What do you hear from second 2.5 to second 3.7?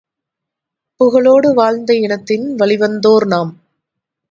வழிவந்தோர் நாம்.